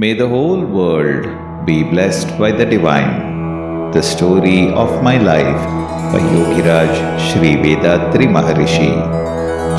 [0.00, 1.24] May the whole world
[1.66, 3.90] be blessed by the divine.
[3.92, 5.64] The story of my life
[6.12, 6.92] by Yogiraj
[7.24, 8.88] Sri Vethathiri Maharishi.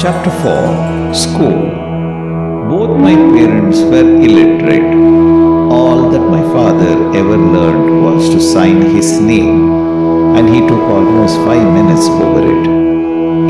[0.04, 1.64] Chapter 4 School.
[2.74, 4.94] Both my parents were illiterate.
[5.80, 9.58] All that my father ever learned was to sign his name,
[10.38, 12.64] and he took almost five minutes over it.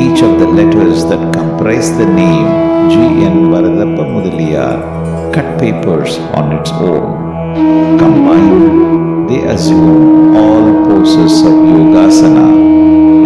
[0.08, 2.49] Each of the letters that comprise the name
[2.95, 3.38] G.N.
[3.52, 5.01] Varadappa Mudaliyar
[5.34, 7.98] cut papers on its own.
[7.98, 12.48] Combined, they assume all poses of Yogasana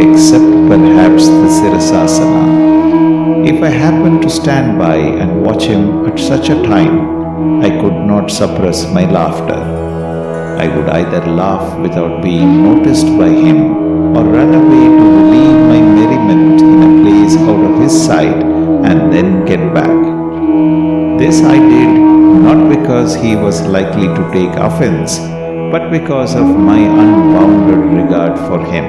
[0.06, 3.48] except perhaps the Sirasasana.
[3.48, 8.00] If I happened to stand by and watch him at such a time, I could
[8.12, 9.62] not suppress my laughter.
[10.64, 15.82] I would either laugh without being noticed by him or run away to relieve my
[15.96, 18.44] merriment in a place out of his sight
[18.90, 19.95] and then get back.
[21.18, 21.92] This I did
[22.44, 25.18] not because he was likely to take offense,
[25.72, 28.86] but because of my unbounded regard for him.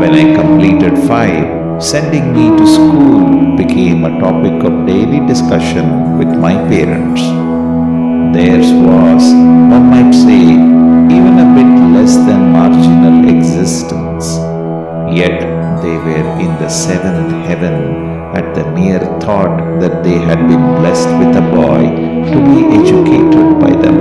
[0.00, 6.28] When I completed five, sending me to school became a topic of daily discussion with
[6.28, 7.20] my parents.
[8.34, 9.22] Theirs was,
[9.74, 10.42] one might say,
[11.16, 14.36] even a bit less than marginal existence.
[15.14, 15.40] Yet
[15.82, 18.05] they were in the seventh heaven
[18.36, 21.80] at the mere thought that they had been blessed with a boy
[22.30, 23.98] to be educated by them.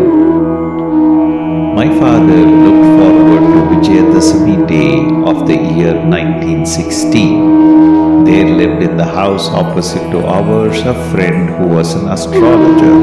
[1.80, 4.92] My father looked forward to Vijayadasami Day
[5.32, 8.26] of the year 1916.
[8.26, 12.96] There lived in the house opposite to ours a friend who was an astrologer.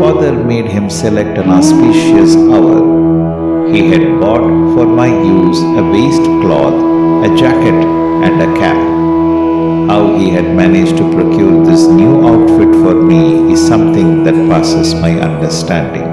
[0.00, 2.82] Father made him select an auspicious hour.
[3.72, 6.78] He had bought for my use a waist cloth,
[7.30, 7.78] a jacket,
[8.26, 8.95] and a cap.
[9.88, 14.94] How he had managed to procure this new outfit for me is something that passes
[14.96, 16.08] my understanding.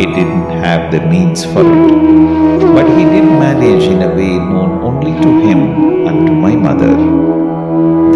[0.00, 4.82] He didn't have the means for it, but he did manage in a way known
[4.82, 6.96] only to him and to my mother.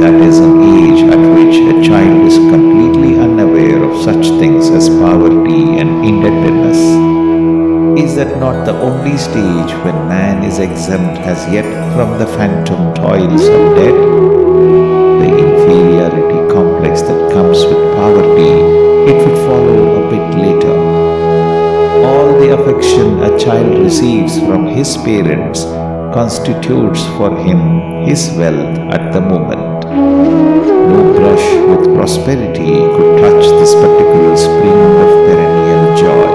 [0.01, 4.89] That is an age at which a child is completely unaware of such things as
[4.89, 6.81] poverty and indebtedness.
[8.03, 11.65] Is that not the only stage when man is exempt as yet
[11.95, 14.28] from the phantom toils of debt?
[17.09, 18.53] That comes with poverty,
[19.11, 20.77] it would follow a bit later.
[22.09, 25.65] All the affection a child receives from his parents
[26.13, 29.85] constitutes for him his wealth at the moment.
[30.93, 36.31] No brush with prosperity could touch this particular spring of perennial joy.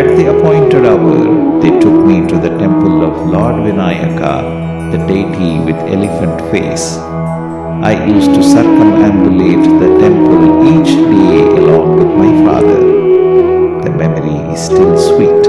[0.00, 4.34] At the appointed hour, they took me to the temple of Lord Vinayaka,
[4.90, 6.98] the deity with elephant face.
[7.82, 12.80] I used to circumambulate the temple each day along with my father.
[13.84, 15.46] The memory is still sweet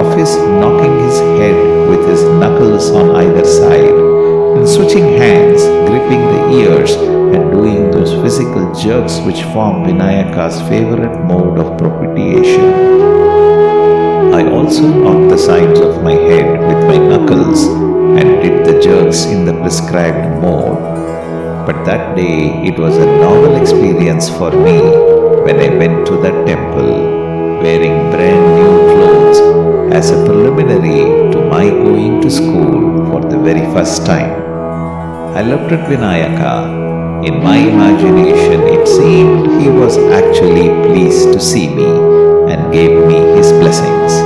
[0.00, 1.56] of his knocking his head
[1.88, 3.94] with his knuckles on either side
[4.56, 11.24] and switching hands, gripping the ears, and doing those physical jerks which form Vinayaka's favorite
[11.24, 13.00] mode of propitiation.
[14.34, 17.64] I also knocked the sides of my head with my knuckles
[18.18, 20.89] and did the jerks in the prescribed mode.
[21.70, 24.78] But that day it was a novel experience for me
[25.46, 26.90] when I went to that temple
[27.62, 29.38] wearing brand new clothes
[29.94, 34.32] as a preliminary to my going to school for the very first time.
[35.38, 37.28] I looked at Vinayaka.
[37.28, 41.86] In my imagination, it seemed he was actually pleased to see me
[42.50, 44.18] and gave me his blessings.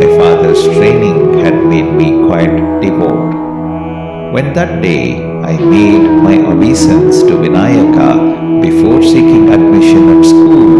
[0.00, 4.32] My father's training had made me quite devout.
[4.32, 10.70] When that day I made my obeisance to Vinayaka before seeking admission at school,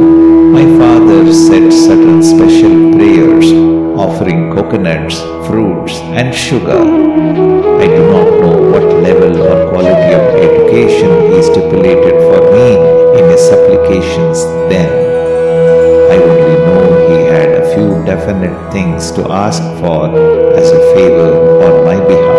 [0.55, 3.51] my father said certain special prayers
[3.99, 5.19] offering coconuts,
[5.49, 6.79] fruits, and sugar.
[6.79, 12.69] I do not know what level or quality of education he stipulated for me
[13.19, 14.91] in his supplications then.
[16.13, 20.07] I only know he had a few definite things to ask for
[20.57, 22.32] as a favor on my behalf.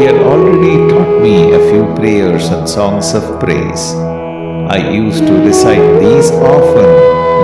[0.00, 3.92] He had already taught me a few prayers and songs of praise.
[4.74, 6.88] I used to recite these often,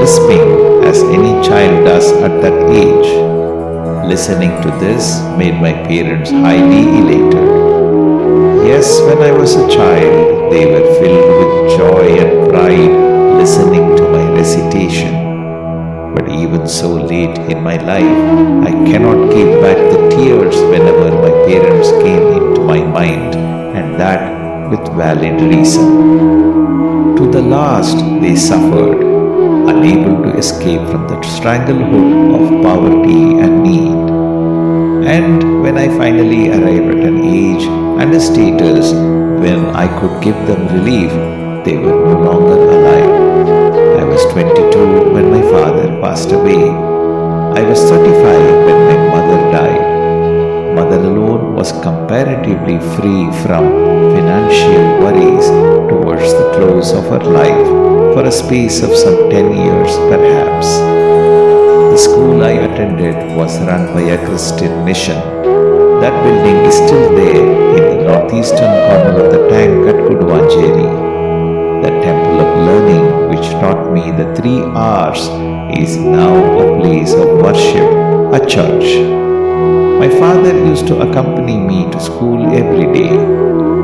[0.00, 0.48] lisping
[0.82, 3.10] as any child does at that age.
[4.08, 7.46] Listening to this made my parents highly elated.
[8.66, 14.08] Yes, when I was a child, they were filled with joy and pride listening to
[14.08, 15.12] my recitation.
[16.14, 18.16] But even so late in my life,
[18.66, 22.45] I cannot keep back the tears whenever my parents came into
[22.84, 23.34] my mind,
[23.76, 27.16] and that with valid reason.
[27.16, 29.00] To the last, they suffered,
[29.72, 34.10] unable to escape from the stranglehold of poverty and need.
[35.06, 37.64] And when I finally arrived at an age
[38.00, 41.12] and a status when I could give them relief,
[41.64, 43.12] they were no longer alive.
[44.00, 46.68] I was 22 when my father passed away.
[47.60, 48.75] I was 35 when
[51.56, 53.64] was comparatively free from
[54.14, 55.46] financial worries
[55.90, 57.66] towards the close of her life
[58.12, 60.68] for a space of some 10 years perhaps.
[61.96, 65.16] The school I attended was run by a Christian mission.
[66.02, 70.88] That building is still there in the northeastern corner of the tank at Kuduvanjeri.
[71.84, 75.24] The temple of learning which taught me the three R's
[75.80, 77.88] is now a place of worship,
[78.38, 79.25] a church.
[80.06, 83.10] My father used to accompany me to school every day.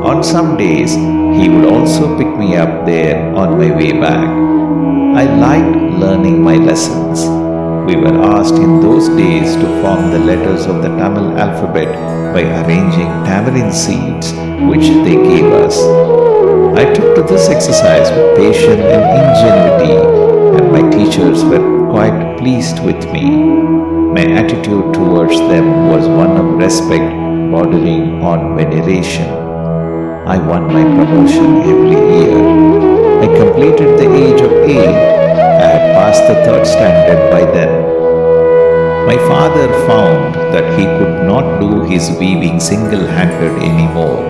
[0.09, 4.23] On some days, he would also pick me up there on my way back.
[5.21, 7.25] I liked learning my lessons.
[7.89, 11.91] We were asked in those days to form the letters of the Tamil alphabet
[12.33, 14.31] by arranging tamarind seeds,
[14.71, 15.77] which they gave us.
[16.79, 19.95] I took to this exercise with patience and ingenuity,
[20.55, 24.02] and my teachers were quite pleased with me.
[24.13, 27.09] My attitude towards them was one of respect
[27.51, 29.27] bordering on veneration.
[30.33, 32.37] I won my promotion every year.
[33.23, 34.97] I completed the age of eight.
[35.63, 37.73] I had passed the third standard by then.
[39.07, 44.21] My father found that he could not do his weaving single handed anymore.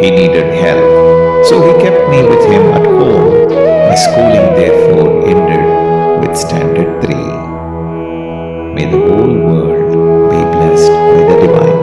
[0.00, 3.48] He needed help, so he kept me with him at home.
[3.88, 7.45] My schooling therefore ended with standard 3.
[8.76, 11.76] May the whole world be blessed by the divine.